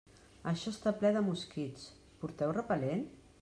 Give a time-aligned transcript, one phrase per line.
[0.51, 1.87] Això està ple de mosquits,
[2.25, 3.09] porteu repel·lent?